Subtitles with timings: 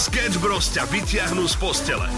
[0.00, 2.08] Sketch Bros ťa vyťahnú z postele.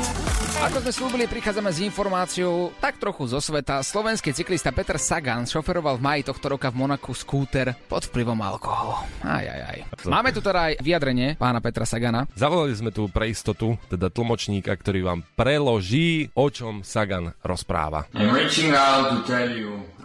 [0.62, 3.83] Ako sme slúbili, prichádzame s informáciou tak trochu zo sveta.
[3.83, 9.03] Slovenský cyklista Peter Sagan šoferoval v maji tohto roka v Monaku skúter pod vplyvom alkoholu.
[9.27, 9.79] Aj, aj, aj.
[10.07, 12.30] Máme tu teda aj vyjadrenie pána Petra Sagana.
[12.39, 18.06] Zavolali sme tu pre istotu, teda tlmočníka, ktorý vám preloží, o čom Sagan rozpráva.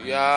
[0.02, 0.30] Ja,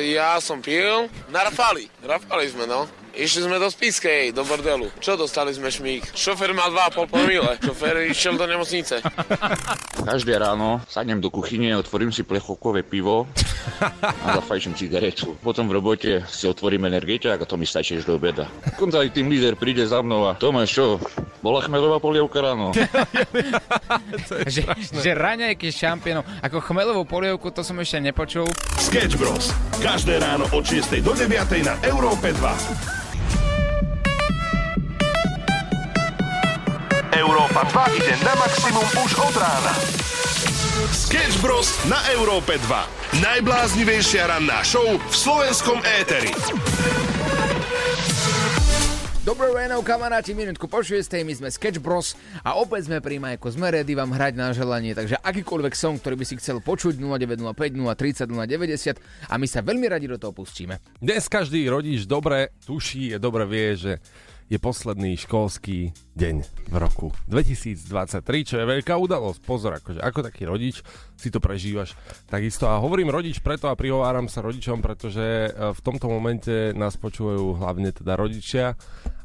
[0.00, 1.92] ja som pil na Rafali.
[2.00, 2.88] Rafali sme, no.
[3.18, 4.94] Išli sme do Spiskej, do bordelu.
[5.02, 6.14] Čo dostali sme šmík?
[6.14, 7.58] Šofer mal 2,5 promile.
[7.58, 9.02] Šofer išiel do nemocnice.
[10.06, 13.26] Každé ráno sadnem do kuchyne, otvorím si plechovkové pivo
[14.22, 15.34] a zafajčím cigaretu.
[15.42, 18.46] Potom v robote si otvorím energeťák a to mi stačí až do obeda.
[18.78, 21.02] Konca aj tým líder príde za mnou a Tomáš, čo,
[21.42, 22.70] bola chmelová polievka ráno?
[24.54, 24.62] že,
[24.94, 26.22] že raňajky s šampiónom.
[26.38, 28.46] Ako chmelovú polievku, to som ešte nepočul.
[28.78, 29.50] Sketch Bros.
[29.82, 33.07] Každé ráno od 6 do 9 na Európe 2.
[37.18, 39.74] Európa 2 ide na maximum už od rána.
[40.94, 41.66] Sketch Bros.
[41.90, 43.18] na Európe 2.
[43.18, 46.30] Najbláznivejšia ranná show v slovenskom éteri.
[49.26, 51.10] Dobré ráno, kamaráti, minútku po 6.
[51.26, 52.14] My sme Sketch Bros.
[52.46, 53.50] A opäť sme pri Majku.
[53.50, 57.50] Sme ready vám hrať na želanie, takže akýkoľvek song, ktorý by si chcel počuť 0905
[57.50, 58.94] 030 090
[59.26, 60.78] a my sa veľmi radi do toho pustíme.
[61.02, 63.92] Dnes každý rodič dobre tuší, dobre vie, že
[64.48, 66.36] je posledný školský deň
[66.72, 69.40] v roku 2023, čo je veľká udalosť.
[69.44, 70.80] Pozor, akože ako taký rodič
[71.20, 71.92] si to prežívaš
[72.32, 72.64] takisto.
[72.64, 77.60] A hovorím rodič preto a prihováram sa rodičom, pretože e, v tomto momente nás počúvajú
[77.60, 78.72] hlavne teda rodičia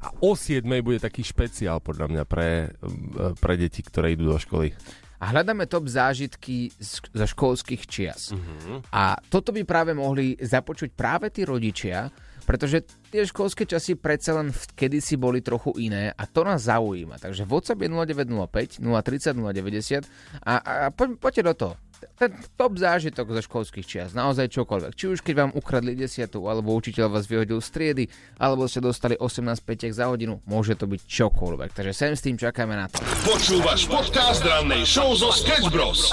[0.03, 4.37] a o 7 bude taký špeciál podľa mňa pre, e, pre deti, ktoré idú do
[4.37, 4.75] školy
[5.23, 6.67] a hľadáme top zážitky
[7.15, 8.35] zo školských čias.
[8.35, 8.83] Uh-huh.
[8.91, 12.11] A toto by práve mohli započuť práve tí rodičia,
[12.43, 12.83] pretože
[13.13, 17.21] tie školské časy predsa len kedysi boli trochu iné a to nás zaujíma.
[17.21, 20.09] Takže WhatsApp je 0905 030 090
[20.41, 21.75] a, a po, poďte do toho.
[22.19, 24.91] Ten top zážitok zo školských čias, naozaj čokoľvek.
[24.91, 28.03] Či už keď vám ukradli desiatu, alebo učiteľ vás vyhodil z triedy,
[28.43, 31.69] alebo ste dostali 18 petek za hodinu, môže to byť čokoľvek.
[31.71, 32.99] Takže sem s tým čakáme na to.
[33.23, 36.11] Počúvaš podcast rannej show zo Sketch Bros.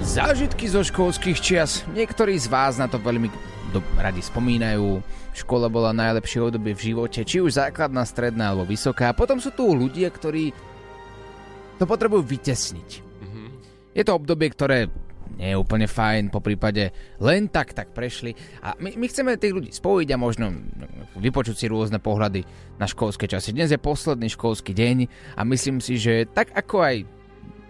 [0.00, 1.84] Zážitky zo školských čias.
[1.92, 3.28] Niektorí z vás na to veľmi
[3.72, 5.00] do, radi spomínajú.
[5.32, 9.10] Škola bola najlepšie obdobie v živote, či už základná, stredná alebo vysoká.
[9.10, 10.52] A potom sú tu ľudia, ktorí
[11.80, 12.88] to potrebujú vytesniť.
[13.00, 13.46] Mm-hmm.
[13.96, 14.92] Je to obdobie, ktoré
[15.32, 18.36] nie je úplne fajn, po prípade len tak, tak prešli.
[18.60, 20.52] A my, my chceme tých ľudí spojiť a možno
[21.16, 22.44] vypočuť si rôzne pohľady
[22.76, 23.56] na školské časy.
[23.56, 24.96] Dnes je posledný školský deň
[25.34, 26.96] a myslím si, že tak ako aj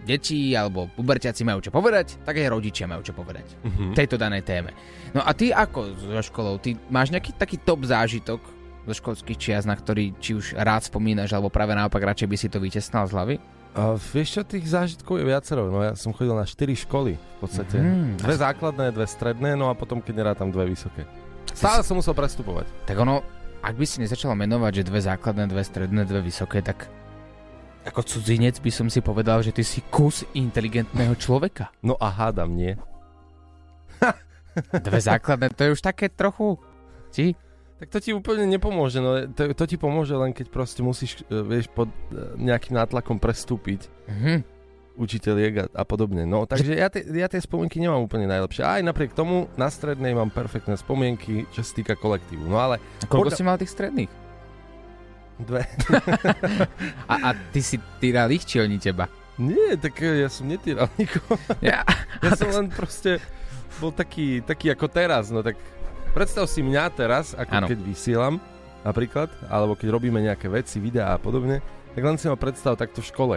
[0.03, 3.95] deti alebo puberťaci majú čo povedať, tak aj rodičia majú čo povedať uh-huh.
[3.95, 4.75] tejto danej téme.
[5.15, 6.59] No a ty ako so školou?
[6.59, 8.43] Ty máš nejaký taký top zážitok
[8.83, 12.47] zo školských čias, na ktorý či už rád spomínaš, alebo práve naopak radšej by si
[12.51, 13.35] to vytesnal z hlavy?
[13.73, 15.65] A vieš čo, tých zážitkov je viacero.
[15.73, 17.81] No ja som chodil na 4 školy v podstate.
[17.81, 21.09] Mm, dve základné, dve stredné, no a potom keď tam dve vysoké.
[21.49, 22.69] Stále som musel prestupovať.
[22.85, 23.25] Tak ono,
[23.65, 26.85] ak by si nezačal menovať, že dve základné, dve stredné, dve vysoké, tak
[27.83, 31.69] ako cudzinec by som si povedal, že ty si kus inteligentného človeka.
[31.83, 32.79] No a hádam, nie?
[34.87, 36.55] Dve základné, to je už také trochu...
[37.13, 37.35] Ti?
[37.83, 41.43] Tak to ti úplne nepomôže, no to, to ti pomôže len keď proste musíš, e,
[41.43, 43.91] vieš, pod e, nejakým nátlakom prestúpiť.
[44.07, 44.37] Mm-hmm.
[44.93, 46.23] učiteľiek a, a podobne.
[46.23, 48.61] No, takže ja, te, ja tie spomienky nemám úplne najlepšie.
[48.61, 52.45] Aj napriek tomu na strednej mám perfektné spomienky, čo sa týka kolektívu.
[52.45, 52.77] No ale...
[53.01, 53.39] A koľko podľa...
[53.41, 54.22] si mal tých stredných?
[55.43, 55.67] Dve.
[57.11, 59.07] a, a ty si týral ich, či oni teba?
[59.37, 61.35] Nie, tak ja som netýral nikoho.
[61.59, 61.81] Ja,
[62.21, 63.17] ja som len proste
[63.81, 65.57] bol taký, taký ako teraz, no tak
[66.13, 67.67] predstav si mňa teraz, ako ano.
[67.67, 68.37] keď vysielam
[68.85, 71.63] napríklad, alebo keď robíme nejaké veci, videá a podobne,
[71.97, 73.35] tak len si ma predstav takto v škole.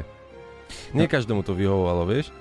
[0.93, 1.13] Nie no.
[1.13, 2.35] každému to vyhovovalo, vieš?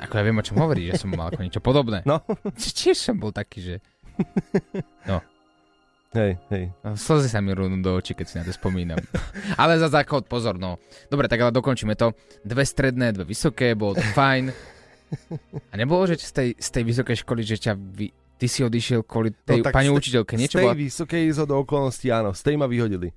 [0.00, 2.04] Ako ja viem, o čom hovorí, že som mal ako niečo podobné.
[2.04, 2.22] No.
[2.56, 3.76] Tiež som bol taký, že...
[5.10, 5.22] No.
[6.16, 6.72] Hej, hej.
[6.96, 8.96] Slzy sa mi rúnú do očí, keď si na to spomínam.
[9.60, 10.80] ale za záchod, pozor, no.
[11.12, 12.16] Dobre, tak ale dokončíme to.
[12.40, 14.48] Dve stredné, dve vysoké, bolo to fajn.
[15.70, 18.08] A nebolo, že z tej, z tej vysokej školy, že ťa vy,
[18.40, 20.74] ty si odišiel kvôli no tej no, pani učiteľke, niečo Z tej bola...
[20.74, 23.12] vysokej zo do okolností, áno, z tej ma vyhodili.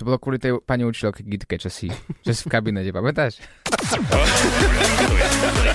[0.00, 1.92] To bolo kvôli tej pani učiteľke Gitke, čo si,
[2.24, 3.44] čo si v kabinete, pamätáš?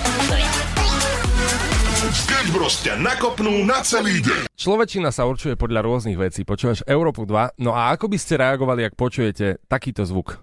[2.08, 4.48] Sketch Bros ťa nakopnú na celý deň.
[4.56, 6.40] Človečina sa určuje podľa rôznych vecí.
[6.40, 10.40] Počúvaš Európu 2, no a ako by ste reagovali, ak počujete takýto zvuk?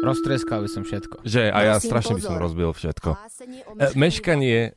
[0.00, 1.28] Roztreskal by som všetko.
[1.28, 3.20] Že, a ja strašne by som rozbil všetko.
[3.76, 4.72] E, meškanie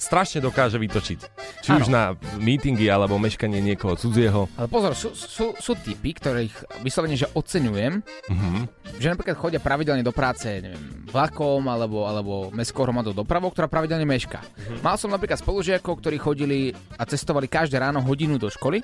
[0.00, 1.20] strašne dokáže vytočiť.
[1.60, 4.48] Či už na meetingy, alebo meškanie niekoho cudzieho.
[4.56, 8.00] Ale pozor, sú, sú, sú typy, ktorých vyslovene, že oceňujem,
[8.32, 8.60] Mhm.
[8.96, 14.08] že napríklad chodia pravidelne do práce, neviem, vlakom alebo, alebo mestskou hromadou dopravou, ktorá pravidelne
[14.08, 14.40] mešká.
[14.80, 16.58] Mal som napríklad spolužiakov, ktorí chodili
[16.96, 18.80] a cestovali každé ráno hodinu do školy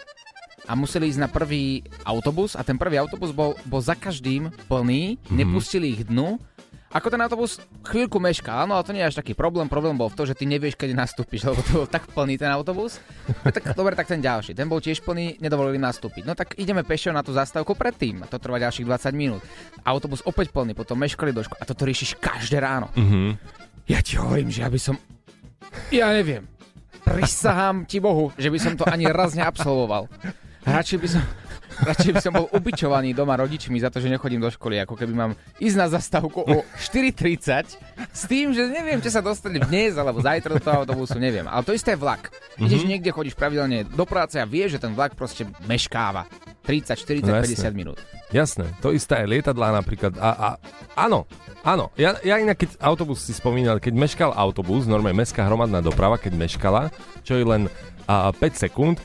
[0.66, 5.16] a museli ísť na prvý autobus a ten prvý autobus bol, bol za každým plný,
[5.30, 6.36] nepustili ich dnu.
[6.96, 9.68] Ako ten autobus chvíľku mešká, áno, ale to nie je až taký problém.
[9.68, 12.48] Problém bol v tom, že ty nevieš, kedy nastúpiš, lebo to bol tak plný ten
[12.48, 13.04] autobus.
[13.44, 14.56] No tak dobre, tak ten ďalší.
[14.56, 16.24] Ten bol tiež plný, nedovolili nastúpiť.
[16.24, 18.24] No tak ideme pešo na tú zastávku predtým.
[18.24, 19.44] A to trvá ďalších 20 minút.
[19.84, 21.60] Autobus opäť plný, potom meškali do školy.
[21.60, 22.88] A toto riešiš každé ráno.
[22.96, 23.36] Mhm.
[23.92, 24.96] Ja ti hovorím, že ja by som...
[25.92, 26.48] Ja neviem.
[27.04, 30.08] Prisahám ti Bohu, že by som to ani raz neabsolvoval.
[30.64, 31.22] Radšej by som...
[31.76, 35.12] Radšej by som bol ubičovaný doma rodičmi za to, že nechodím do školy, ako keby
[35.12, 37.76] mám ísť na zastávku o 4.30
[38.12, 41.44] s tým, že neviem, či sa dostane dnes alebo zajtra do toho autobusu, neviem.
[41.44, 42.32] Ale to isté je vlak.
[42.56, 46.24] Ideš niekde, chodíš pravidelne do práce a vieš, že ten vlak proste meškáva.
[46.66, 47.70] 30, 40, No jasné.
[47.70, 47.98] 50 minút.
[48.34, 50.18] Jasné, to isté aj lietadlá napríklad.
[50.18, 50.48] A, a
[50.98, 51.30] áno,
[51.62, 51.94] áno.
[51.94, 56.34] Ja, ja inak, keď autobus si spomínal, keď meškal autobus, normálne mestská hromadná doprava, keď
[56.34, 56.90] meškala,
[57.22, 57.62] čo je len
[58.10, 58.98] a, 5 sekúnd,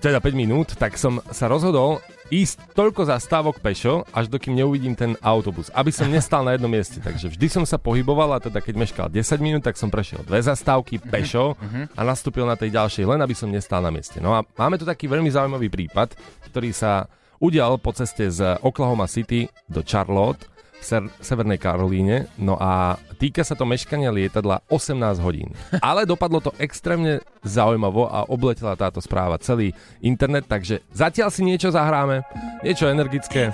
[0.00, 2.00] teda 5 minút, tak som sa rozhodol
[2.30, 7.02] ísť toľko zastávok pešo, až dokým neuvidím ten autobus, aby som nestal na jednom mieste.
[7.02, 10.38] Takže vždy som sa pohyboval a teda keď meškal 10 minút, tak som prešiel dve
[10.40, 11.58] zastávky pešo
[11.92, 14.22] a nastúpil na tej ďalšej, len aby som nestal na mieste.
[14.22, 16.14] No a máme tu taký veľmi zaujímavý prípad,
[16.48, 17.10] ktorý sa
[17.42, 20.49] udial po ceste z Oklahoma City do Charlotte
[20.80, 22.32] v ser- Severnej Karolíne.
[22.40, 25.52] No a týka sa to meškania lietadla 18 hodín.
[25.84, 31.68] Ale dopadlo to extrémne zaujímavo a obletela táto správa celý internet, takže zatiaľ si niečo
[31.68, 32.24] zahráme,
[32.64, 33.52] niečo energické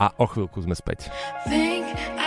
[0.00, 1.12] a o chvíľku sme späť.
[1.46, 2.19] Think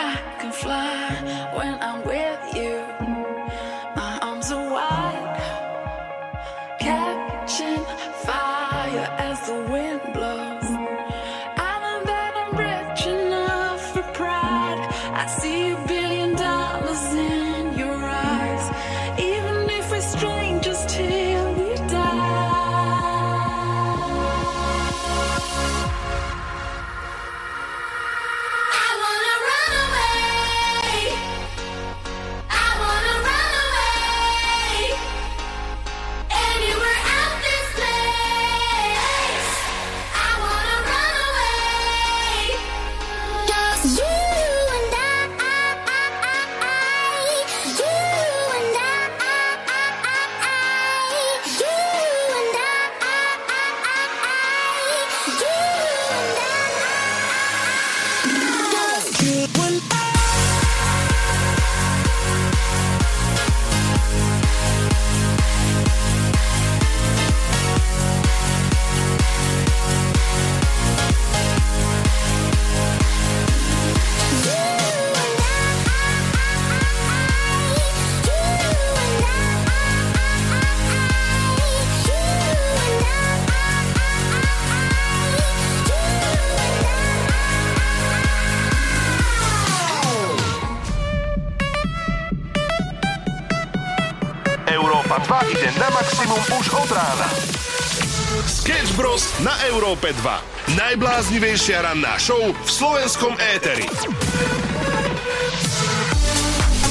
[99.74, 100.78] Európe 2.
[100.78, 103.90] Najbláznivejšia ranná show v slovenskom éteri.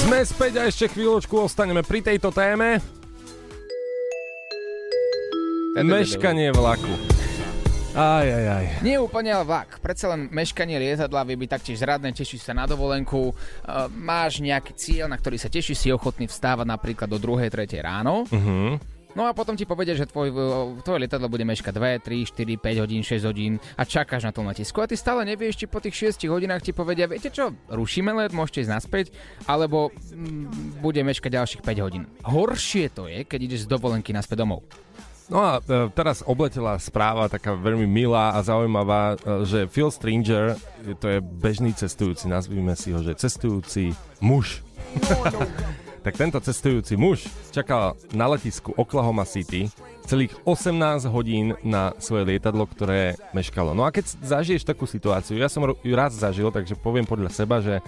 [0.03, 2.83] Sme späť a ešte chvíľočku ostaneme pri tejto téme.
[5.79, 6.91] Meškanie vlaku.
[7.95, 8.65] Aj, aj, aj.
[8.83, 9.79] Nie úplne ale vlak.
[9.79, 14.75] Predsa len meškanie lietadla vie byť taktiež zradné, tešíš sa na dovolenku, uh, máš nejaký
[14.75, 17.47] cieľ, na ktorý sa tešíš, si ochotný vstávať napríklad do 2.
[17.47, 17.63] 3.
[17.79, 18.27] ráno.
[18.27, 18.75] Uh-huh.
[19.13, 20.33] No a potom ti povedia, že tvoj,
[20.81, 24.49] tvoje lietadlo bude meškať 2, 3, 4, 5 hodín, 6 hodín a čakáš na tom
[24.49, 24.81] letisku.
[24.81, 28.33] A ty stále nevieš, či po tých 6 hodinách ti povedia, viete čo, rušíme let,
[28.33, 29.05] môžete ísť naspäť,
[29.45, 32.09] alebo mm, bude meškať ďalších 5 hodín.
[32.25, 34.65] Horšie to je, keď ideš z dovolenky naspäť domov.
[35.31, 40.59] No a e, teraz obletela správa taká veľmi milá a zaujímavá, e, že Phil Stringer,
[40.83, 44.59] e, to je bežný cestujúci, nazvime si ho, že cestujúci muž.
[46.03, 47.23] tak tento cestujúci muž
[47.55, 49.71] čakal na letisku Oklahoma City
[50.03, 53.71] celých 18 hodín na svoje lietadlo, ktoré meškalo.
[53.71, 57.63] No a keď zažiješ takú situáciu, ja som ju raz zažil, takže poviem podľa seba,
[57.63, 57.79] že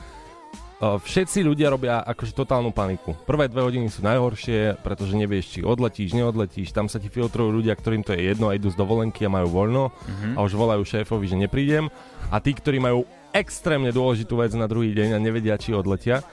[0.79, 3.15] všetci ľudia robia akože totálnu paniku.
[3.27, 6.75] Prvé dve hodiny sú najhoršie, pretože nevieš, či odletíš, neodletíš.
[6.75, 9.51] Tam sa ti filtrujú ľudia, ktorým to je jedno a idú z dovolenky a majú
[9.51, 9.91] voľno
[10.35, 11.87] a už volajú šéfovi, že neprídem.
[12.31, 16.23] A tí, ktorí majú extrémne dôležitú vec na druhý deň a nevedia, či odletia.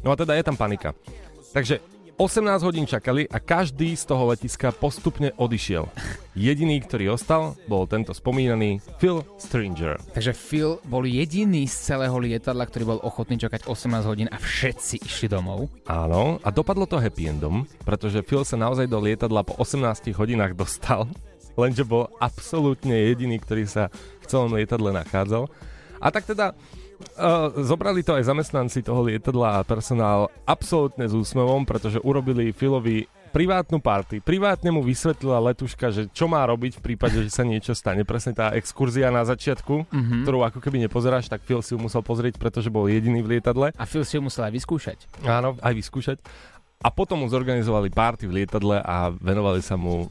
[0.00, 0.96] No a teda je tam panika.
[1.50, 1.82] Takže
[2.20, 5.88] 18 hodín čakali a každý z toho letiska postupne odišiel.
[6.36, 9.96] Jediný, ktorý ostal, bol tento spomínaný Phil Stringer.
[10.12, 15.00] Takže Phil bol jediný z celého lietadla, ktorý bol ochotný čakať 18 hodín a všetci
[15.00, 15.72] išli domov.
[15.88, 20.52] Áno, a dopadlo to happy endom, pretože Phil sa naozaj do lietadla po 18 hodinách
[20.52, 21.08] dostal,
[21.56, 23.88] lenže bol absolútne jediný, ktorý sa
[24.20, 25.48] v celom lietadle nachádzal.
[26.04, 26.52] A tak teda
[27.60, 33.78] zobrali to aj zamestnanci toho lietadla a personál absolútne s úsmevom, pretože urobili Filovi privátnu
[33.78, 34.18] party.
[34.20, 38.02] Privátne mu vysvetlila letuška, že čo má robiť v prípade, že sa niečo stane.
[38.02, 40.20] Presne tá exkurzia na začiatku, mm-hmm.
[40.26, 43.70] ktorú ako keby nepozeráš, tak Phil si ju musel pozrieť, pretože bol jediný v lietadle.
[43.78, 44.98] A Phil si ju musel aj vyskúšať.
[45.22, 46.18] Áno, aj vyskúšať.
[46.82, 50.10] A potom mu zorganizovali party v lietadle a venovali sa mu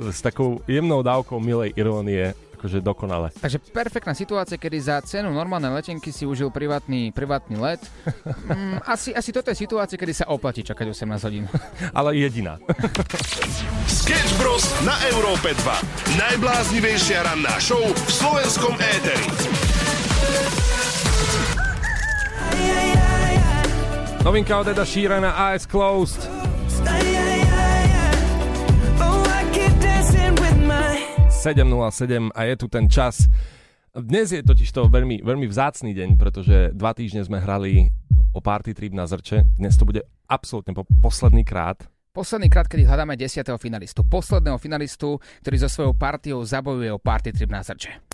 [0.00, 3.32] s takou jemnou dávkou milej irónie akože dokonale.
[3.40, 7.80] Takže perfektná situácia, kedy za cenu normálnej letenky si užil privátny, privátny let.
[8.44, 11.48] Mm, asi, asi toto je situácia, kedy sa oplatí čakať 18 hodín.
[11.98, 12.60] Ale jediná.
[13.88, 14.68] Sketch Bros.
[14.84, 16.20] na Európe 2.
[16.20, 19.24] Najbláznivejšia ranná show v slovenskom éteri.
[24.20, 26.39] Novinka od Eda Sheerana Eyes Closed.
[31.40, 33.24] 7.07 a je tu ten čas.
[33.96, 37.88] Dnes je totiž to veľmi, veľmi vzácný deň, pretože dva týždne sme hrali
[38.36, 39.48] o party trip na Zrče.
[39.56, 41.88] Dnes to bude absolútne po posledný krát.
[42.12, 43.56] Posledný krát, kedy hľadáme 10.
[43.56, 44.04] finalistu.
[44.04, 48.04] Posledného finalistu, ktorý so svojou partiou zabojuje o party trip na Zrče.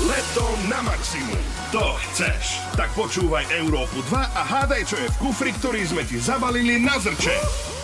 [0.00, 1.44] Leto na maximum.
[1.76, 2.64] To chceš.
[2.72, 6.96] Tak počúvaj Európu 2 a hádaj, čo je v kufri, ktorý sme ti zabalili na
[6.96, 7.36] zrče.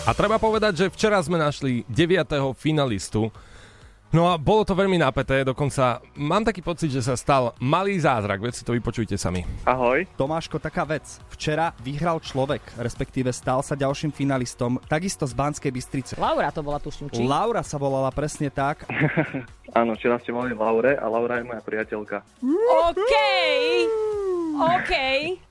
[0.09, 2.25] A treba povedať, že včera sme našli 9.
[2.57, 3.29] finalistu.
[4.15, 8.39] No a bolo to veľmi napäté, dokonca mám taký pocit, že sa stal malý zázrak,
[8.39, 9.43] veď si to vypočujte sami.
[9.67, 10.07] Ahoj.
[10.15, 11.03] Tomáško, taká vec.
[11.35, 16.13] Včera vyhral človek, respektíve stal sa ďalším finalistom, takisto z Banskej Bystrice.
[16.15, 17.27] Laura to bola, tuším, či?
[17.27, 18.87] Laura sa volala presne tak.
[19.83, 22.23] Áno, včera ste mali Laure a Laura je moja priateľka.
[22.87, 23.13] OK!
[24.55, 24.91] OK,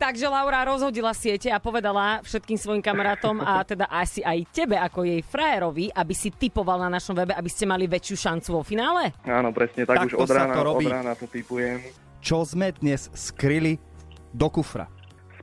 [0.01, 5.05] takže Laura rozhodila siete a povedala všetkým svojim kamarátom a teda asi aj tebe ako
[5.05, 9.13] jej frajerovi, aby si typoval na našom webe, aby ste mali väčšiu šancu vo finále?
[9.29, 10.87] Áno, presne, tak Takto už od rána, to robí.
[10.89, 11.85] od rána to typujem.
[12.25, 13.77] Čo sme dnes skryli
[14.33, 14.89] do kufra?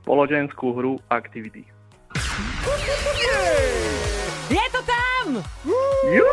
[0.02, 1.62] Spoločenskú hru Activity.
[4.50, 5.26] Je to tam!
[6.10, 6.26] Jú!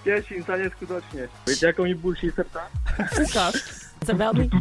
[0.00, 1.28] Teším sa neskutočne.
[1.44, 2.64] Viete, ako mi buší srdca?
[3.20, 3.79] Ukáž.
[4.00, 4.46] Chce veľmi.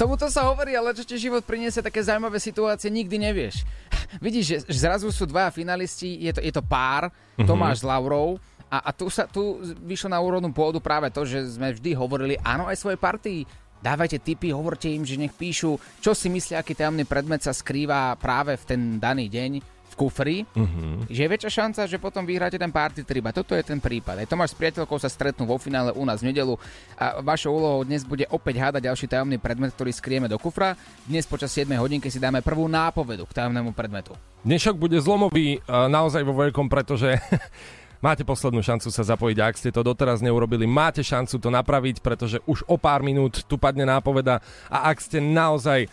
[0.00, 3.62] Tomuto sa hovorí, ale čo ti život priniesie také zaujímavé situácie, nikdy nevieš.
[4.24, 7.48] Vidíš, že zrazu sú dva finalisti, je to, je to pár, Mhm.
[7.48, 8.36] Tomáš s Laurou,
[8.68, 12.40] a, a tu, sa, tu vyšlo na úrodnú pôdu práve to, že sme vždy hovorili
[12.40, 13.40] áno aj svojej partii.
[13.82, 18.16] Dávajte tipy, hovorte im, že nech píšu, čo si myslia, aký tajomný predmet sa skrýva
[18.16, 19.50] práve v ten daný deň
[19.92, 21.06] v kufri, Mhm.
[21.06, 23.22] že je väčšia šanca, že potom vyhráte ten party trip.
[23.22, 24.16] A toto je ten prípad.
[24.16, 26.56] Aj Tomáš s priateľkou sa stretnú vo finále u nás v nedelu
[26.94, 30.72] a vašou úlohou dnes bude opäť hádať ďalší tajomný predmet, ktorý skrieme do kufra.
[31.04, 34.16] Dnes počas 7 hodinky si dáme prvú nápovedu k tajomnému predmetu.
[34.42, 37.14] Dnešok bude zlomový naozaj vo veľkom, pretože
[38.02, 39.38] máte poslednú šancu sa zapojiť.
[39.38, 43.54] Ak ste to doteraz neurobili, máte šancu to napraviť, pretože už o pár minút tu
[43.54, 45.86] padne nápoveda a ak ste naozaj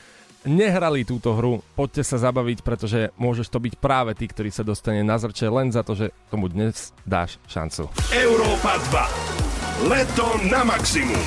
[0.47, 5.03] nehrali túto hru, poďte sa zabaviť, pretože môžeš to byť práve ty, ktorý sa dostane
[5.03, 7.91] na zrče len za to, že tomu dnes dáš šancu.
[8.13, 8.79] Európa
[9.83, 9.89] 2.
[9.91, 11.23] Leto na maximum.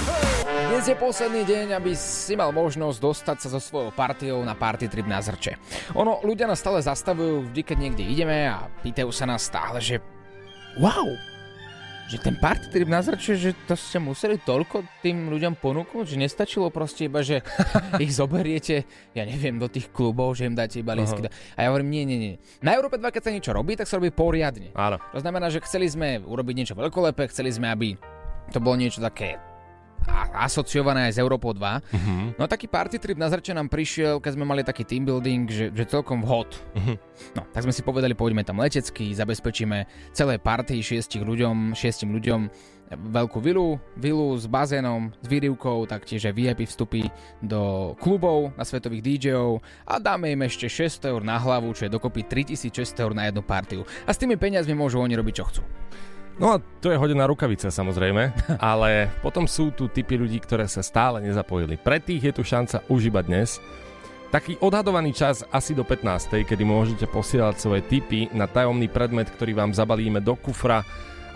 [0.72, 4.88] Dnes je posledný deň, aby si mal možnosť dostať sa so svojou partiou na party
[4.88, 5.60] trip na zrče.
[5.96, 10.00] Ono, ľudia nás stále zastavujú, vždy keď niekde ideme a pýtajú sa nás stále, že
[10.80, 11.31] wow,
[12.10, 16.16] že ten party trip na zrče, že to ste museli toľko tým ľuďom ponúknuť, že
[16.18, 17.40] nestačilo proste iba, že
[18.04, 21.30] ich zoberiete, ja neviem, do tých klubov, že im dáte iba lístky.
[21.54, 22.34] A ja hovorím, nie, nie, nie.
[22.64, 24.74] Na Európe 2, keď sa niečo robí, tak sa robí poriadne.
[24.74, 24.98] Áno.
[25.12, 27.94] To znamená, že chceli sme urobiť niečo veľkolepé, chceli sme, aby
[28.50, 29.51] to bolo niečo také
[30.32, 31.80] asociované aj s Európou 2.
[31.92, 32.14] Mhm.
[32.40, 35.66] No taký party trip na zrče nám prišiel, keď sme mali taký team building, že,
[35.72, 36.52] že celkom vhod.
[36.74, 36.94] Mhm.
[37.38, 42.40] No, tak sme si povedali, pôjdeme tam letecky, zabezpečíme celé party šiestich ľuďom, šiestim ľuďom
[42.96, 47.08] veľkú vilu, vilu s bazénom, s výrivkou, taktiež aj VIP vstupy
[47.40, 51.94] do klubov na svetových DJov a dáme im ešte 600 eur na hlavu, čo je
[51.94, 53.88] dokopy 3600 eur na jednu partiu.
[54.04, 55.62] A s tými peniazmi môžu oni robiť, čo chcú.
[56.40, 58.32] No a to je hodená rukavica samozrejme,
[58.72, 61.76] ale potom sú tu typy ľudí, ktoré sa stále nezapojili.
[61.76, 63.60] Pre tých je tu šanca už iba dnes.
[64.32, 66.48] Taký odhadovaný čas asi do 15.
[66.48, 70.80] kedy môžete posielať svoje tipy na tajomný predmet, ktorý vám zabalíme do kufra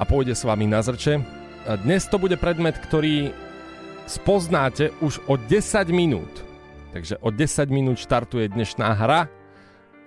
[0.00, 1.20] a pôjde s vami na zrče.
[1.84, 3.36] Dnes to bude predmet, ktorý
[4.08, 6.30] spoznáte už o 10 minút.
[6.96, 9.28] Takže o 10 minút štartuje dnešná hra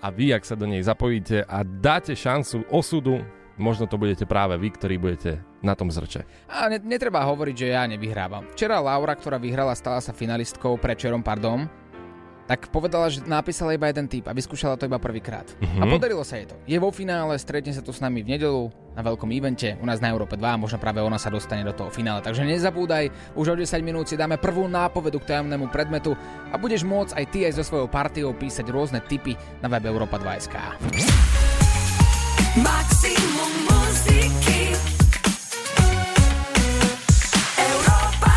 [0.01, 3.21] a vy, ak sa do nej zapojíte a dáte šancu osudu,
[3.59, 6.23] možno to budete práve vy, ktorí budete na tom zrče.
[6.47, 8.47] A ne, netreba hovoriť, že ja nevyhrávam.
[8.55, 11.67] Včera Laura, ktorá vyhrala, stala sa finalistkou, prečerom, pardon,
[12.49, 15.45] tak povedala, že napísala iba jeden typ a vyskúšala to iba prvýkrát.
[15.61, 15.79] Mhm.
[15.79, 16.57] A podarilo sa jej to.
[16.65, 20.01] Je vo finále, stretne sa tu s nami v nedelu na veľkom evente u nás
[20.01, 22.25] na Európe 2 a možno práve ona sa dostane do toho finále.
[22.25, 26.17] Takže nezabúdaj, už o 10 minút si dáme prvú nápovedu k tajomnému predmetu
[26.49, 30.17] a budeš môcť aj ty aj so svojou partiou písať rôzne tipy na web Europa
[30.17, 30.57] 2.sk.
[32.57, 34.73] Maximum muziky
[37.61, 38.33] Európa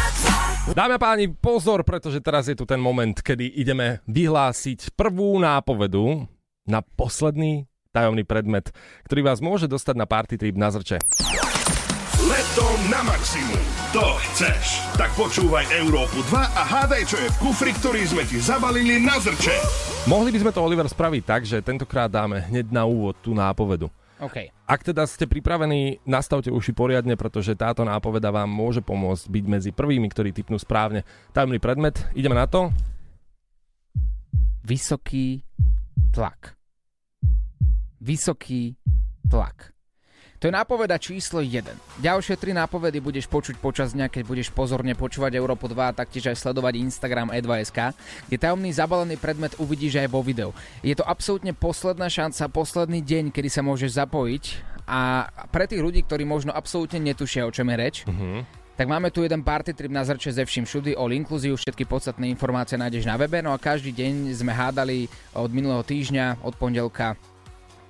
[0.68, 5.40] 2 Dámy a páni, pozor, pretože teraz je tu ten moment, kedy ideme vyhlásiť prvú
[5.40, 6.28] nápovedu
[6.68, 8.68] na posledný tajomný predmet,
[9.08, 11.00] ktorý vás môže dostať na party trip na zrče.
[12.28, 13.64] Leto na maximum.
[13.96, 14.84] To chceš.
[15.00, 19.16] Tak počúvaj Európu 2 a hádaj, čo je v kufri, ktorý sme ti zabalili na
[19.16, 19.56] zrče.
[20.04, 23.88] Mohli by sme to, Oliver, spraviť tak, že tentokrát dáme hneď na úvod tú nápovedu.
[24.22, 24.54] OK.
[24.70, 29.70] Ak teda ste pripravení, nastavte uši poriadne, pretože táto nápoveda vám môže pomôcť byť medzi
[29.74, 31.02] prvými, ktorí typnú správne
[31.34, 31.98] tajomný predmet.
[32.14, 32.70] Ideme na to?
[34.62, 35.42] Vysoký
[36.14, 36.54] tlak.
[37.98, 38.78] Vysoký
[39.26, 39.74] tlak.
[40.42, 41.62] To je nápoveda číslo 1.
[42.02, 46.34] Ďalšie tri nápovedy budeš počuť počas dňa, keď budeš pozorne počúvať Európu 2 a taktiež
[46.34, 47.94] aj sledovať Instagram e2.sk,
[48.26, 50.50] kde tajomný zabalený predmet uvidíš aj vo videu.
[50.82, 54.44] Je to absolútne posledná šanca, posledný deň, kedy sa môžeš zapojiť
[54.82, 57.96] a pre tých ľudí, ktorí možno absolútne netušia, o čom je reč,
[58.74, 62.26] tak máme tu jeden party trip na zrče ze vším všudy, all inclusive, všetky podstatné
[62.26, 65.06] informácie nájdeš na webe, no a každý deň sme hádali
[65.38, 67.14] od minulého týždňa, od pondelka,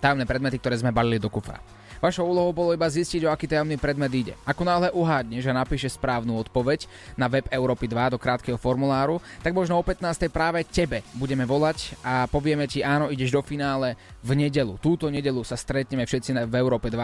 [0.04, 1.71] tajomné predmety, ktoré sme balili do kufra.
[2.02, 4.34] Vašou úlohou bolo iba zistiť, o aký tajomný predmet ide.
[4.42, 9.54] Ako náhle uhádneš a napíšeš správnu odpoveď na web Európy 2 do krátkeho formuláru, tak
[9.54, 10.26] možno o 15.
[10.26, 14.74] práve tebe budeme volať a povieme ti, áno, ideš do finále v nedelu.
[14.82, 16.98] Túto nedelu sa stretneme všetci v Európe 2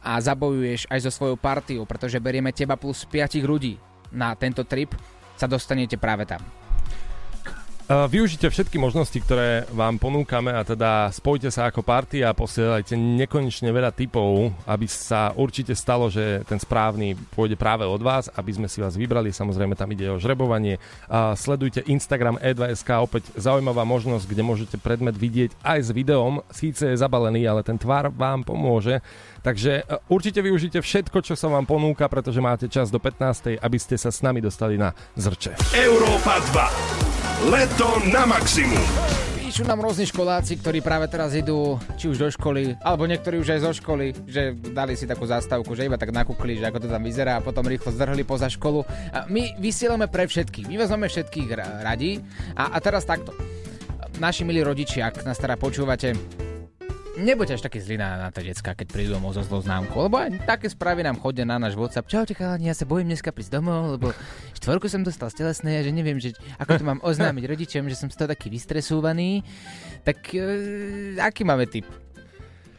[0.00, 3.76] a zabojuješ aj so svojou partiou, pretože berieme teba plus 5 ľudí
[4.16, 4.96] na tento trip,
[5.36, 6.40] sa dostanete práve tam.
[7.88, 12.92] Uh, využite všetky možnosti, ktoré vám ponúkame a teda spojte sa ako party a posielajte
[12.92, 18.52] nekonečne veľa typov, aby sa určite stalo, že ten správny pôjde práve od vás, aby
[18.52, 19.32] sme si vás vybrali.
[19.32, 20.76] Samozrejme tam ide o žrebovanie.
[21.08, 26.44] Uh, sledujte Instagram e2.sk, opäť zaujímavá možnosť, kde môžete predmet vidieť aj s videom.
[26.52, 29.00] Síce je zabalený, ale ten tvar vám pomôže.
[29.40, 33.56] Takže uh, určite využite všetko, čo sa vám ponúka, pretože máte čas do 15.
[33.56, 35.56] aby ste sa s nami dostali na zrče.
[35.72, 37.27] Európa 2.
[37.38, 38.82] Leto na maximum.
[39.38, 43.54] Píšu nám rôzni školáci, ktorí práve teraz idú či už do školy, alebo niektorí už
[43.54, 46.88] aj zo školy, že dali si takú zástavku, že iba tak nakúkli, že ako to
[46.90, 48.82] tam vyzerá a potom rýchlo zdrhli poza školu.
[49.30, 52.18] My vysielame pre všetkých, máme všetkých ra- radi.
[52.58, 53.30] A, a teraz takto.
[54.18, 56.18] Naši milí rodičia, ak nás teda počúvate,
[57.18, 60.16] Nebuďte až taký zlý na, na tie decka, keď prídu domov so zlou známkou, lebo
[60.16, 62.06] aj také správy nám chodia na náš WhatsApp.
[62.06, 64.14] Čaute chalani, ja sa bojím dneska prísť domov, lebo
[64.54, 67.96] štvorku som dostal z telesnej a že neviem, že ako to mám oznámiť rodičom, že
[67.96, 69.42] som z toho taký vystresúvaný.
[70.00, 70.46] Tak e,
[71.18, 71.90] aký máme tip?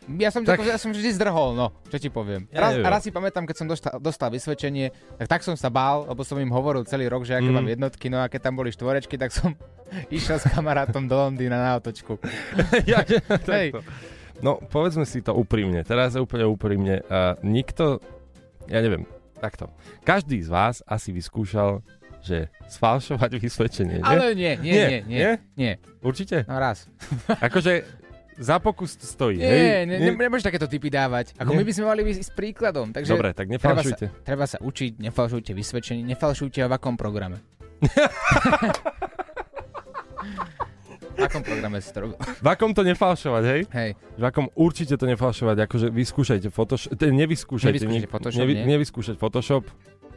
[0.10, 2.48] Ja som, Tak- ja som vždy zdrhol, no, čo ti poviem.
[2.50, 2.88] Ja raz, neviem.
[2.88, 6.34] raz si pamätám, keď som dostal, dostal vysvedčenie, tak, tak som sa bál, lebo som
[6.36, 7.54] im hovoril celý rok, že aké Mm.
[7.54, 9.52] mám jednotky, no a keď tam boli štvorečky, tak som
[10.10, 12.18] išiel s kamarátom do Londýna na otočku.
[12.90, 13.04] ja,
[13.52, 13.76] Hej.
[14.40, 15.84] No, povedzme si to úprimne.
[15.84, 17.04] Teraz je úplne úprimne.
[17.12, 18.00] Uh, nikto,
[18.72, 19.04] ja neviem,
[19.40, 19.68] takto.
[20.08, 21.84] Každý z vás asi vyskúšal,
[22.24, 24.06] že sfalšovať vysvedčenie, nie?
[24.06, 25.32] Ale nie, nie, nie, nie, nie.
[25.56, 25.74] nie.
[26.04, 26.44] Určite?
[26.48, 26.88] No raz.
[27.48, 27.84] Akože
[28.40, 29.84] za pokus to stojí, Nie, hej?
[29.84, 31.36] ne, ne, nemôžeš takéto typy dávať.
[31.36, 31.58] Ako Nie.
[31.60, 32.96] my by sme mali ísť s príkladom.
[32.96, 34.08] Takže Dobre, tak nefalšujte.
[34.08, 37.44] Treba sa, treba sa učiť, nefalšujte vysvedčenie, nefalšujte v akom programe.
[41.20, 42.16] v akom programe si to robil?
[42.18, 43.62] V akom to nefalšovať, hej?
[43.70, 43.90] Hej.
[44.16, 48.66] V akom určite to nefalšovať, akože vyskúšajte Photoshop, te, nevyskúšajte, Nevyskúšajte ne- Photoshop, nevy, nie?
[48.66, 49.64] nevyskúšať Photoshop,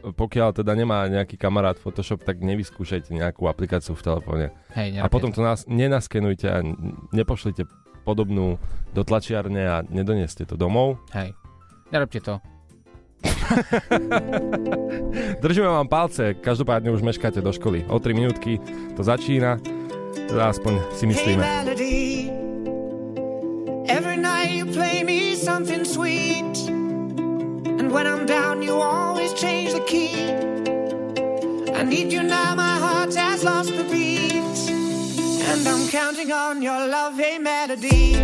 [0.03, 4.45] pokiaľ teda nemá nejaký kamarát Photoshop, tak nevyskúšajte nejakú aplikáciu v telefóne.
[4.71, 6.59] Hej, a potom to nás nenaskenujte a
[7.11, 7.67] nepošlite
[8.03, 8.59] podobnú
[8.91, 10.99] do tlačiarne a nedoneste to domov.
[11.11, 11.31] Hej.
[11.87, 12.35] Nerobte to.
[15.39, 17.87] Držíme vám palce, každopádne už meškáte do školy.
[17.87, 18.59] O 3 minútky
[18.95, 19.59] to začína,
[20.33, 21.41] aspoň si Hey myslíme.
[21.41, 22.31] melody,
[23.87, 26.69] every night you play me something sweet,
[27.79, 30.33] and when I'm down you always change the key.
[31.73, 34.69] I need you now, my heart has lost the beat,
[35.49, 38.15] and I'm counting on your love, hey melody.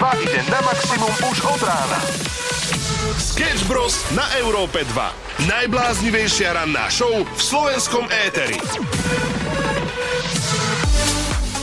[0.00, 2.00] 2 ide na maximum už od rána.
[3.20, 4.00] Sketch Bros.
[4.16, 5.44] na Európe 2.
[5.44, 8.56] Najbláznivejšia ranná show v slovenskom éteri.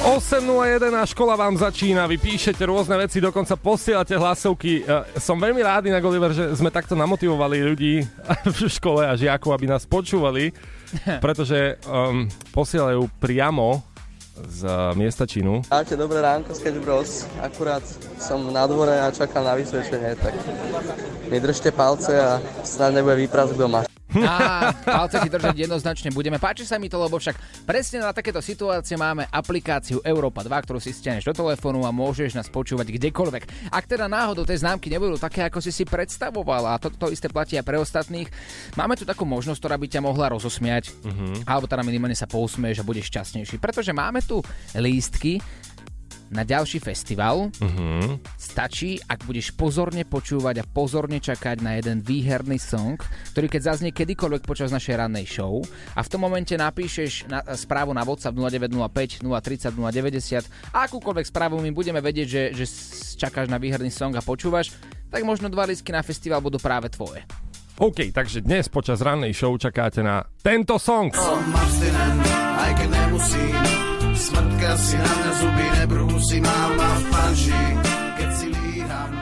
[0.05, 4.85] 8.01 a škola vám začína, vy píšete rôzne veci, dokonca posielate hlasovky.
[4.85, 8.05] E, Som veľmi rád inak, Oliver, že sme takto namotivovali ľudí
[8.53, 10.53] v škole a žiakov, aby nás počúvali,
[11.25, 13.81] pretože um, posielajú priamo
[14.45, 15.61] z uh, miesta činu.
[15.69, 17.25] Ahojte, dobré ránko, Sketch Bros.
[17.41, 17.83] Akurát
[18.21, 20.33] som na dvore a čakám na vysvedčenie, tak
[21.31, 23.96] mi držte palce a snad nebude výpras, kto má.
[24.23, 26.39] Á, palce ti držať jednoznačne budeme.
[26.39, 30.79] Páči sa mi to, lebo však presne na takéto situácie máme aplikáciu Európa 2, ktorú
[30.79, 33.69] si stiahneš do telefónu a môžeš nás počúvať kdekoľvek.
[33.69, 37.27] Ak teda náhodou tie známky nebudú také, ako si si predstavoval a to, to isté
[37.27, 38.29] platí aj pre ostatných,
[38.73, 41.43] máme tu takú možnosť, ktorá by ťa mohla rozosmiať, Mhm.
[41.45, 44.39] alebo teda minimálne sa pousmieš a budeš šťastnejší, pretože máme tu
[44.73, 45.39] lístky
[46.31, 47.49] na ďalší festival.
[47.59, 48.23] Mhm.
[48.35, 52.99] Stačí, ak budeš pozorne počúvať a pozorne čakať na jeden výherný song,
[53.35, 55.63] ktorý keď zaznie kedykoľvek počas našej rannej show
[55.95, 61.59] a v tom momente napíšeš na, správu na WhatsApp 0905 030 090 a akúkoľvek správu
[61.61, 62.65] my budeme vedieť, že, že
[63.17, 64.73] čakáš na výherný song a počúvaš,
[65.07, 67.23] tak možno dva lístky na festival budú práve tvoje.
[67.77, 71.13] OK, takže dnes počas rannej show čakáte na tento song.
[71.13, 72.25] Som abstinent,
[72.57, 77.63] aj keď nemusím Smrtka si na mňa zuby nebrúsi Mám ma v panži,
[78.17, 79.13] keď si líham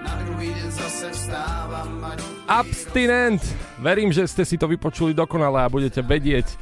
[0.00, 2.00] Na druhý deň zase vstávam
[2.48, 3.44] Abstinent.
[3.76, 6.56] Verím, že ste si to vypočuli dokonale a budete vedieť, e,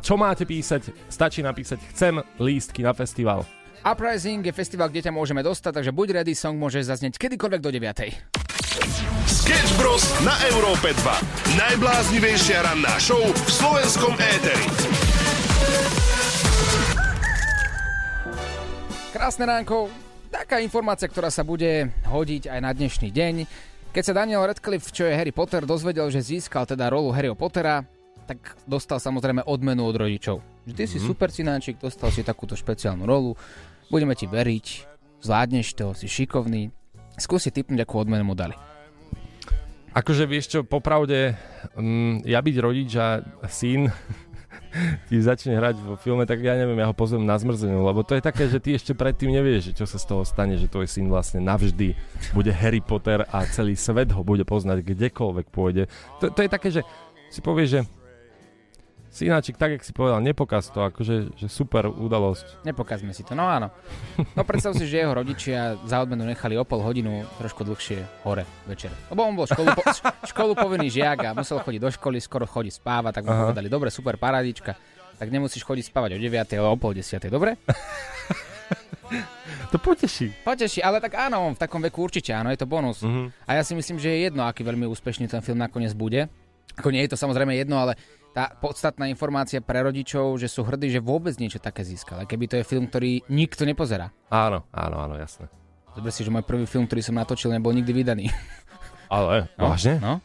[0.00, 0.92] čo máte písať.
[1.12, 3.44] Stačí napísať chcem lístky na festival.
[3.84, 7.70] Uprising je festival, kde ťa môžeme dostať, takže buď ready, song môže zaznieť kedykoľvek do
[7.72, 8.12] 9.
[9.28, 10.04] Sketch Bros.
[10.24, 11.56] na Európe 2.
[11.56, 14.64] Najbláznivejšia ranná show v slovenskom éteri.
[19.16, 19.88] Krásne ránko,
[20.28, 23.48] taká informácia, ktorá sa bude hodiť aj na dnešný deň.
[23.88, 27.80] Keď sa Daniel Radcliffe, čo je Harry Potter, dozvedel, že získal teda rolu Harryho Pottera,
[28.28, 30.44] tak dostal samozrejme odmenu od rodičov.
[30.68, 31.06] Že ty si Mhm.
[31.08, 33.32] super synáčik, dostal si takúto špeciálnu rolu,
[33.88, 34.66] budeme ti veriť,
[35.24, 36.68] zvládneš to, si šikovný.
[37.16, 38.52] Skúsi typnúť, akú odmenu mu dali.
[39.96, 41.40] Akože vieš čo, popravde,
[41.72, 43.88] mm, ja byť rodič a syn
[45.08, 48.16] ti začne hrať vo filme, tak ja neviem, ja ho pozvem na zmrzenú, lebo to
[48.16, 51.08] je také, že ty ešte predtým nevieš, čo sa z toho stane, že tvoj syn
[51.08, 51.96] vlastne navždy
[52.36, 55.88] bude Harry Potter a celý svet ho bude poznať kdekoľvek pôjde.
[56.20, 56.82] To, to je také, že
[57.30, 57.80] si povieš, že
[59.16, 62.68] synáčik, tak jak si povedal, nepokaz to, akože že super udalosť.
[62.68, 63.72] Nepokazme si to, no áno.
[64.36, 68.44] No predstav si, že jeho rodičia za odmenu nechali o pol hodinu trošku dlhšie hore
[68.68, 68.92] večer.
[69.08, 69.82] Lebo on bol školu, po,
[70.36, 73.42] školu povinný žiak a musel chodiť do školy, skoro chodí spávať, tak mu Aha.
[73.48, 74.76] povedali, dobre, super, parádička,
[75.16, 77.56] tak nemusíš chodiť spávať o 9, ale o pol 10, dobre?
[79.70, 80.30] To poteší.
[80.46, 83.02] Poteší, ale tak áno, v takom veku určite áno, je to bonus.
[83.02, 83.34] Mhm.
[83.46, 86.30] A ja si myslím, že je jedno, aký veľmi úspešný ten film nakoniec bude.
[86.76, 87.96] Ako nie je to samozrejme jedno, ale
[88.30, 92.20] tá podstatná informácia pre rodičov, že sú hrdí, že vôbec niečo také získal.
[92.20, 94.12] Aj keby to je film, ktorý nikto nepozerá.
[94.28, 95.48] Áno, áno, áno, jasné.
[95.96, 98.28] Zober si, že môj prvý film, ktorý som natočil, nebol nikdy vydaný.
[99.08, 99.96] Ale, No, vážne?
[99.96, 100.20] No,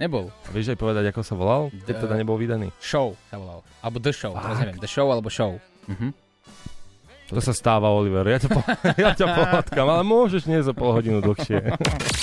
[0.00, 0.32] nebol.
[0.48, 2.72] A vieš aj povedať, ako sa volal, keď teda nebol vydaný?
[2.80, 3.60] Show sa volal.
[3.84, 4.78] Alebo The Show, teraz neviem.
[4.80, 5.60] The Show alebo Show.
[5.92, 6.08] Mhm.
[7.32, 8.28] To sa stáva, Oliver.
[8.28, 8.60] Ja ťa, po,
[9.04, 11.64] ja ťa pohľadkam, ale môžeš nie za pol hodinu dlhšie.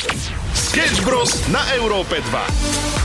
[0.69, 1.49] Sketch Bros.
[1.49, 2.98] na Európe 2.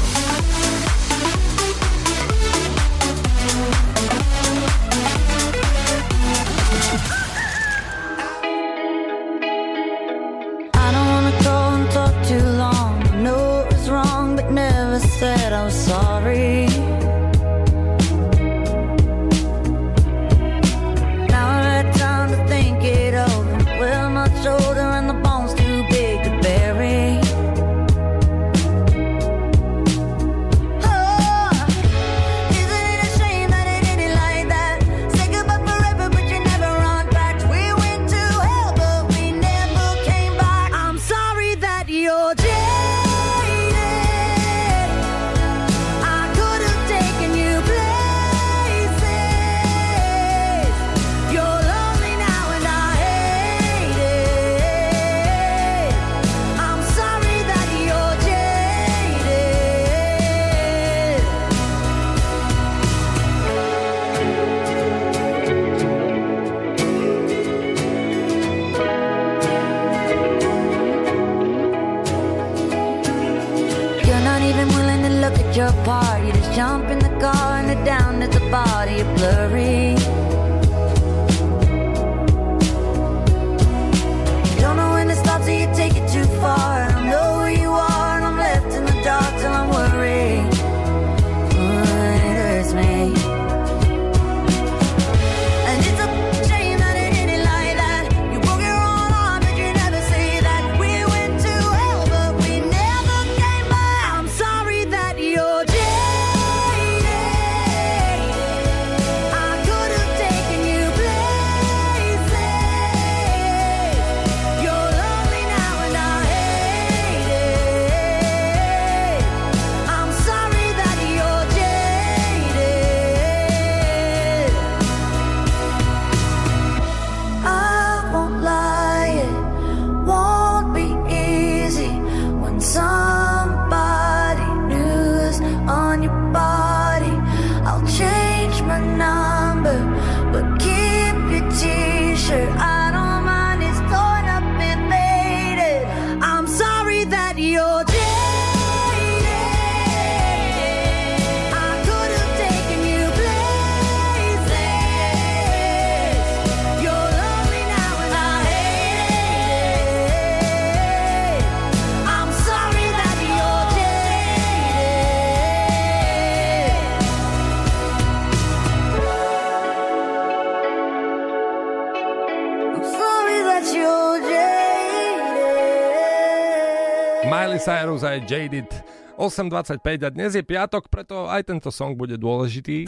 [177.65, 178.69] Cyrus aj Jaded
[179.17, 182.85] 8.25 a dnes je piatok, preto aj tento song bude dôležitý.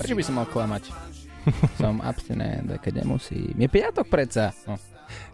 [0.00, 0.88] Prečo by som mal klamať?
[1.80, 3.52] Som abstinent, aj keď nemusím.
[3.60, 4.56] Je piatok predsa.
[4.64, 4.80] No.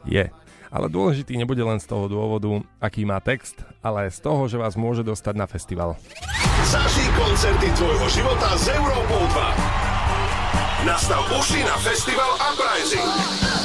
[0.02, 0.26] Je.
[0.74, 4.58] Ale dôležitý nebude len z toho dôvodu, aký má text, ale aj z toho, že
[4.58, 5.94] vás môže dostať na festival.
[6.66, 9.22] Zažij koncerty tvojho života s Európou
[10.82, 10.90] 2.
[10.90, 13.63] Nastav uši na festival Uprising.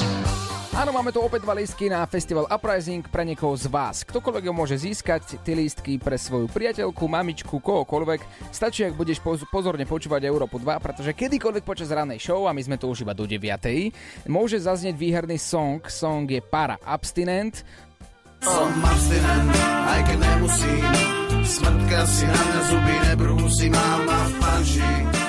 [0.80, 4.08] Áno, máme tu opäť dva lístky na festival Uprising pre niekoho z vás.
[4.08, 8.48] Ktokoľvek ho môže získať, tie lístky pre svoju priateľku, mamičku, kohokoľvek.
[8.48, 12.64] Stačí, ak budeš poz- pozorne počúvať Európu 2, pretože kedykoľvek počas ranej show, a my
[12.64, 13.52] sme tu už iba do 9.
[14.32, 15.84] môže zaznieť výherný song.
[15.92, 17.60] Song je Para Abstinent.
[18.40, 19.52] Som abstinent,
[19.84, 20.92] aj keď nemusím.
[21.44, 25.29] Smrtka si na mňa zuby nebrúsi, mám v panži.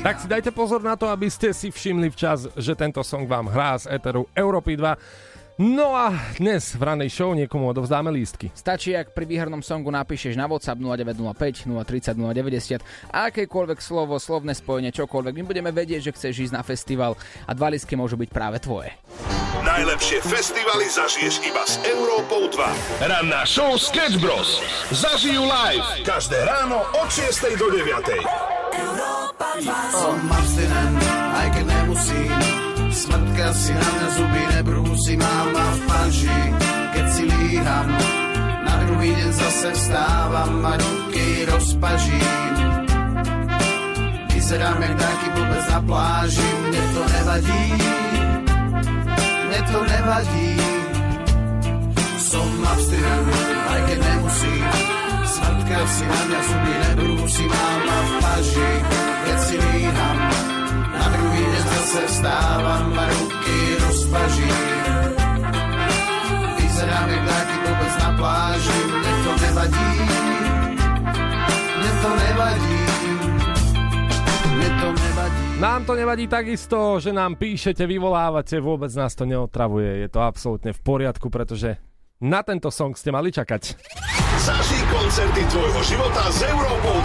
[0.00, 3.52] Tak si dajte pozor na to, aby ste si všimli včas, že tento song vám
[3.52, 5.60] hrá z Eteru Európy 2.
[5.60, 8.48] No a dnes v ranej show niekomu odovzdáme lístky.
[8.56, 12.80] Stačí, ak pri výhernom songu napíšeš na WhatsApp 0905 030 090
[13.12, 15.36] a akékoľvek slovo, slovné spojenie, čokoľvek.
[15.36, 17.12] My budeme vedieť, že chceš ísť na festival
[17.44, 18.96] a dva lístky môžu byť práve tvoje.
[19.60, 23.04] Najlepšie festivaly zažiješ iba s Európou 2.
[23.04, 24.64] Ranná show Sketch Bros.
[24.96, 29.19] Zažijú live každé ráno od 6 do 9.
[29.90, 31.00] som abstinent,
[31.32, 32.40] aj keď nemusím.
[32.90, 36.40] Smrtka si na mňa zuby nebrúsi, mám v panži.
[36.90, 37.88] Keď si líham,
[38.66, 42.54] na druhý deň zase vstávam a ruky rozpažím.
[44.34, 47.66] Vyzerám jak taký blbec na pláži, mne to nevadí,
[49.46, 50.52] mne to nevadí.
[52.20, 53.28] Som abstinent,
[53.70, 54.64] aj keď nemusím.
[55.30, 57.09] Smrtka si na mňa zuby nebrúsi,
[62.20, 64.56] zase vstávam a ruky rozpažím.
[66.56, 69.90] Vyzerám jak taký blbec na pláži, mne to nevadí,
[71.76, 72.80] mne to nevadí,
[74.52, 75.44] mne to nevadí.
[75.60, 80.04] Nám to nevadí takisto, že nám píšete, vyvolávate, vôbec nás to neotravuje.
[80.04, 81.76] Je to absolútne v poriadku, pretože
[82.20, 83.76] na tento song ste mali čakať.
[84.40, 86.96] Zažij koncerty tvojho života s Európou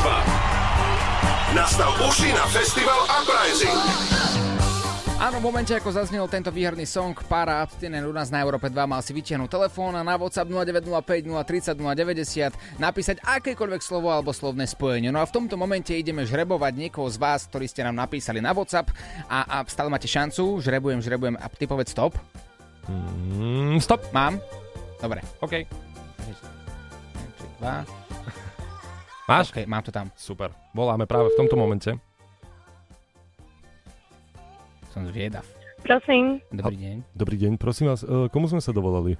[1.51, 1.55] 2.
[1.55, 4.24] Nastav uši na festival Uprising.
[5.25, 8.77] Áno, v momente, ako zaznel tento výherný song Para Abstinent u nás na Európe 2,
[8.85, 14.69] mal si vytiahnuť telefón a na WhatsApp 0905 030 090 napísať akékoľvek slovo alebo slovné
[14.69, 15.09] spojenie.
[15.09, 18.53] No a v tomto momente ideme žrebovať niekoho z vás, ktorí ste nám napísali na
[18.53, 18.93] WhatsApp
[19.25, 20.61] a, a stále máte šancu.
[20.61, 22.13] Žrebujem, žrebujem a ty povedz stop.
[22.85, 24.05] Mm, stop.
[24.13, 24.37] Mám?
[25.01, 25.25] Dobre.
[25.41, 25.65] OK.
[27.65, 29.25] 2.
[29.25, 29.49] Máš?
[29.49, 30.13] OK, mám to tam.
[30.13, 30.53] Super.
[30.69, 32.04] Voláme práve v tomto momente.
[34.95, 35.43] Som zviedavý.
[35.83, 36.95] Prosím, Dobrý deň.
[37.11, 39.19] Dobrý deň, prosím vás, e, komu sme sa dovolali?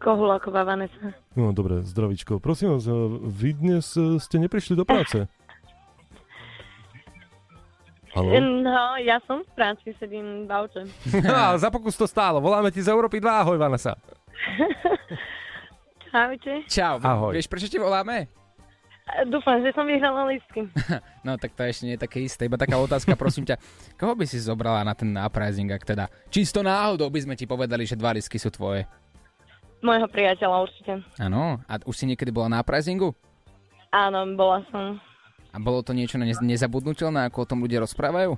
[0.00, 1.12] Kohuláková Vanessa.
[1.36, 2.40] No dobre, zdravíčko.
[2.40, 5.28] Prosím vás, e, vy dnes e, ste neprišli do práce?
[8.16, 8.32] Haló?
[8.40, 10.88] No, ja som v práci, sedím v aute.
[11.20, 12.40] Ale za pokus to stálo.
[12.40, 13.28] Voláme ti z Európy 2.
[13.28, 13.92] Ahoj, Vanessa.
[16.08, 16.64] Čaute.
[16.64, 16.96] Čau.
[16.96, 17.36] Ahoj.
[17.36, 18.41] Vieš, prečo ti voláme?
[19.28, 20.66] Dúfam, že som vyhrala listky.
[21.26, 23.60] No tak to ešte nie je také isté, iba taká otázka, prosím ťa.
[23.94, 27.86] Koho by si zobrala na ten uprising, ak teda čisto náhodou by sme ti povedali,
[27.86, 28.88] že dva lístky sú tvoje?
[29.82, 30.92] Môjho priateľa určite.
[31.18, 33.14] Áno, a už si niekedy bola na uprisingu?
[33.94, 34.98] Áno, bola som.
[35.52, 38.34] A bolo to niečo nez- nezabudnutelné, ako o tom ľudia rozprávajú?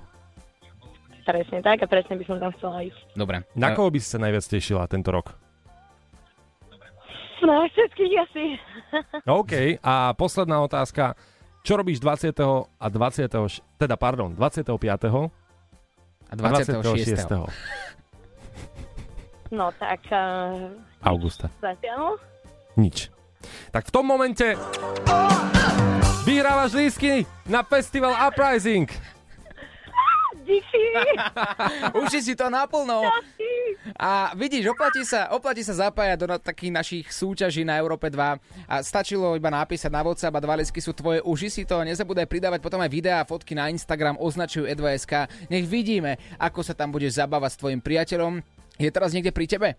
[1.25, 2.99] Presne tak a presne by som tam chcela ísť.
[3.17, 3.41] Dobre.
[3.57, 5.33] Na koho by si sa najviac tešila tento rok?
[7.43, 8.45] Na všetkých asi.
[9.41, 11.19] OK, a posledná otázka.
[11.65, 12.31] Čo robíš 20.
[12.77, 13.25] a 20.
[13.49, 14.71] š- teda pardon, 25.
[16.25, 17.51] A 26.
[19.53, 20.73] No tak, uh,
[21.05, 21.49] augusta.
[21.61, 22.17] zatiaľ.
[22.77, 23.13] Nič.
[23.69, 24.57] Tak v tom momente
[26.25, 28.89] vyhrávaš lístky na festival Uprising.
[30.49, 30.83] Díky.
[31.93, 33.01] Už si to naplno.
[33.95, 38.75] A vidíš, oplatí sa, oplatí sa zapájať do takých našich súťaží na Európe 2 a
[38.83, 41.23] stačilo iba napísať na WhatsApp a dva lístky sú tvoje.
[41.23, 45.47] Uži si to, nezabudaj pridávať potom aj videá a fotky na Instagram, označujú E2SK.
[45.47, 48.43] Nech vidíme, ako sa tam budeš zabávať s tvojim priateľom.
[48.75, 49.69] Je teraz niekde pri tebe?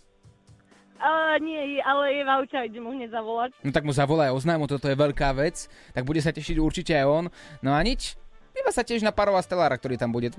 [0.96, 3.52] Uh, nie, ale je v aute a idem mu hneď zavolať.
[3.60, 6.96] No tak mu zavolaj, oznaj mu, toto je veľká vec, tak bude sa tešiť určite
[6.96, 7.24] aj on.
[7.60, 8.16] No a nič,
[8.56, 10.32] iba sa tiež na Parova Stellára, ktorý tam bude.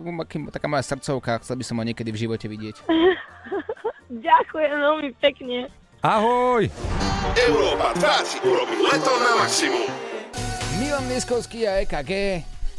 [0.49, 2.83] Taká moja srdcovka, chcel by som ho niekedy v živote vidieť.
[4.27, 5.57] Ďakujem veľmi pekne.
[6.01, 6.69] Ahoj!
[7.35, 9.89] Európa 2 ti urobí leto na maximum.
[10.77, 12.13] Milan Lieskovský a EKG.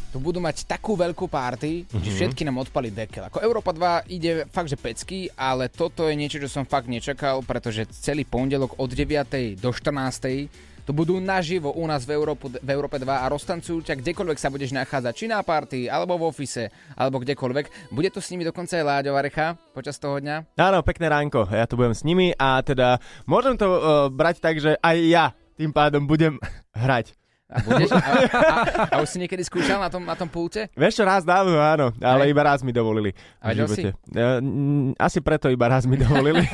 [0.09, 2.01] tu budú mať takú veľkú party, mm-hmm.
[2.01, 3.29] že všetky nám odpali dekel.
[3.29, 7.44] Ako Európa 2 ide fakt, že pecky, ale toto je niečo, čo som fakt nečakal,
[7.44, 9.61] pretože celý pondelok od 9.
[9.61, 10.48] do 14.
[10.88, 14.48] to budú naživo u nás v, Európu, v Európe 2 a roztancujú ťa kdekoľvek sa
[14.48, 17.92] budeš nachádzať, či na party, alebo v ofise, alebo kdekoľvek.
[17.92, 20.57] Bude to s nimi dokonca aj Láďo Varecha počas toho dňa?
[20.57, 24.64] Áno, pekné ránko, ja tu budem s nimi a teda môžem to uh, brať tak,
[24.64, 26.40] že aj ja tým pádom budem
[26.72, 27.17] hrať.
[27.48, 28.52] A, budeš, a, a,
[28.92, 30.68] a už si niekedy skúšal na tom, na tom pulte?
[30.76, 32.37] Vieš čo, raz dávno, áno, ale Hej.
[32.37, 33.16] iba raz mi dovolili.
[33.40, 36.44] A vedel mm, asi preto iba raz mi dovolili.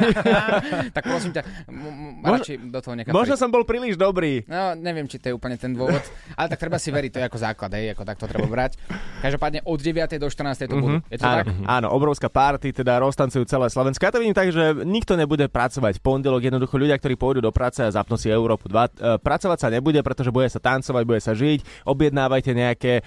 [0.94, 4.46] tak prosím ťa, m- m- Mož- do toho nechá Možno som bol príliš dobrý.
[4.46, 5.98] No, neviem, či to je úplne ten dôvod,
[6.38, 8.78] ale tak treba si veriť, to je ako základ, hej, ako tak to treba brať.
[9.18, 10.14] Každopádne od 9.
[10.22, 10.70] do 14.
[10.70, 11.02] to budú.
[11.10, 11.46] Je to áno, tak?
[11.74, 14.06] áno, obrovská party, teda roztancujú celé Slovensko.
[14.06, 17.50] Ja to vidím tak, že nikto nebude pracovať v pondelok, jednoducho ľudia, ktorí pôjdu do
[17.50, 18.78] práce a zapnú si Európu 2.
[18.94, 23.00] e, Pracovať sa nebude, pretože bude sa tancovať, bude sa žiť, objednávajte nejaké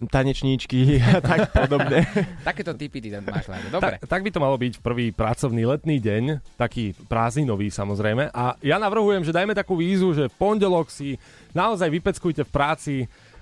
[0.00, 2.08] tanečníčky a tak podobne.
[2.48, 3.68] Takéto typy ty tam máš, Láďo.
[3.68, 4.00] Dobre.
[4.00, 8.32] Tak, tak by to malo byť prvý pracovný letný deň, taký prázdninový samozrejme.
[8.32, 11.20] A ja navrhujem, že dajme takú vízu, že v pondelok si
[11.52, 12.94] naozaj vypeckujte v práci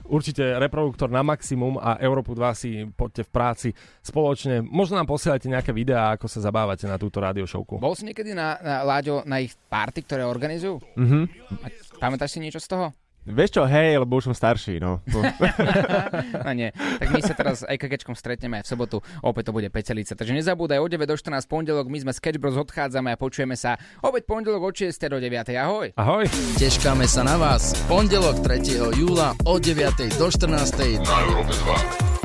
[0.08, 3.68] určite reproduktor na maximum a Európu 2 si poďte v práci
[4.00, 4.64] spoločne.
[4.64, 7.78] Možno nám posielajte nejaké videá, ako sa zabávate na túto radiošovku.
[7.78, 10.80] Bol si niekedy na, na Láďo na ich party, ktoré organizujú?
[10.96, 11.20] Mhm.
[11.62, 11.66] A
[12.00, 12.86] Pamätáš si niečo z toho?
[13.28, 15.04] Vieš čo, hej, lebo už som starší, no.
[15.04, 16.72] no nie.
[16.72, 18.96] Tak my sa teraz aj kakečkom stretneme aj v sobotu.
[19.20, 20.16] Opäť to bude Pecelica.
[20.16, 23.76] Takže nezabúdaj, od 9 do 14 pondelok my sme Sketch Bros odchádzame a počujeme sa
[24.00, 25.52] opäť pondelok od 6 do 9.
[25.60, 25.92] Ahoj.
[26.00, 26.24] Ahoj.
[26.56, 27.76] Teškáme sa na vás.
[27.84, 28.96] Pondelok 3.
[28.96, 30.16] júla od 9.
[30.16, 31.04] do 14.
[31.04, 32.17] na Európe 2.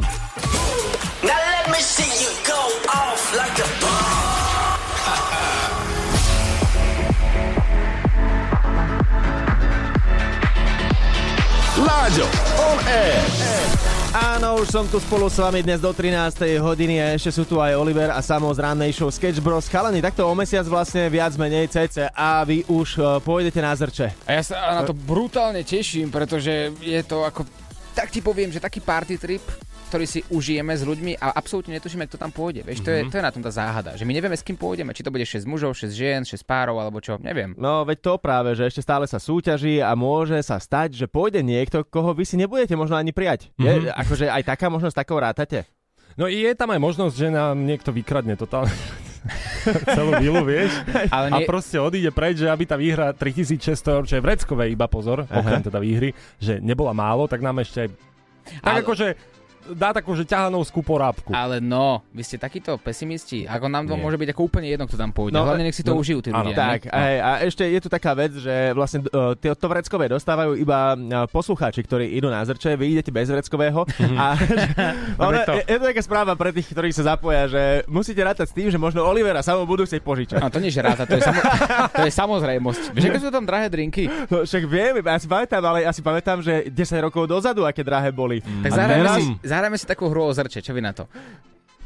[12.04, 12.28] Láďo,
[12.60, 13.16] on air.
[14.12, 16.36] Áno, už som tu spolu s vami dnes do 13.
[16.60, 19.72] hodiny a ešte sú tu aj Oliver a Samo z rannej show Sketch Bros.
[19.72, 24.12] Chalani, takto o mesiac vlastne viac menej cc a vy už uh, pôjdete na zrče.
[24.28, 27.48] A ja sa na to brutálne teším, pretože je to ako...
[27.96, 29.48] Tak ti poviem, že taký party trip,
[29.94, 32.66] ktorý si užijeme s ľuďmi a absolútne netušíme, kto tam pôjde.
[32.66, 33.10] Vieš, to, je, Mhm.
[33.10, 35.22] to je na tom tá záhada, že my nevieme, s kým pôjdeme, či to bude
[35.22, 37.54] 6 mužov, 6 žien, 6 párov alebo čo, neviem.
[37.56, 41.40] No veď to práve, že ešte stále sa súťaží a môže sa stať, že pôjde
[41.40, 43.54] niekto, koho vy si nebudete možno ani prijať.
[43.56, 43.94] Je, Mhm.
[43.94, 45.70] akože aj taká možnosť takou rátate?
[46.16, 48.74] No je tam aj možnosť, že nám niekto vykradne totálne
[49.90, 50.74] celú vilu, vieš?
[51.10, 54.70] Ale A nie- proste odíde preč, že aby tá výhra 3600 eur, čo je vreckové
[54.70, 55.38] iba pozor, Aha.
[55.38, 57.90] okrem teda výhry, že nebola málo, tak nám ešte aj...
[58.60, 59.08] Tak Ale- akože
[59.72, 61.32] dá takú, že ťahanovskú porábku.
[61.32, 63.44] Ale no, vy ste takíto pesimisti.
[63.44, 64.02] Ako nám to Nie.
[64.02, 65.32] môže byť ako úplne jedno, kto tam pôjde.
[65.32, 66.52] No, Hlavne nech si to no, užijú tí áno.
[66.52, 66.58] ľudia.
[66.58, 66.92] Tak, ne?
[66.92, 70.80] aj, a ešte je tu taká vec, že vlastne uh, tie to vreckové dostávajú iba
[70.92, 73.88] uh, poslucháči, ktorí idú na zrče, vy idete bez vreckového.
[74.20, 74.26] a
[75.24, 75.54] ono, Veď to.
[75.56, 78.68] je, je to taká správa pre tých, ktorí sa zapoja, že musíte rátať s tým,
[78.68, 80.40] že možno Olivera samo budú chcieť požičať.
[80.40, 81.40] No to nie, že ráta, to je, samo,
[81.98, 82.82] to je samozrejmosť.
[82.92, 84.10] Vieš, aké sú tam drahé drinky?
[84.28, 87.82] No, však viem, ja si pamätám, ale ja si pamätám, že 10 rokov dozadu, aké
[87.82, 88.42] drahé boli.
[88.42, 91.06] Tak A zahrajme teraz- si, zahrajme si takú hru o zrče, čo vy na to?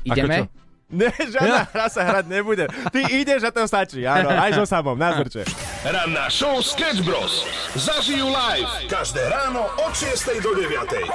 [0.07, 0.47] Ideme?
[0.87, 2.63] Ne, žiadna hra sa hrať nebude.
[2.71, 5.43] Ty ideš a to stačí, áno, aj so samom, na zrče.
[5.83, 7.43] Ranná show Sketch Bros.
[7.75, 11.11] Zažijú live každé ráno od 6 do 9.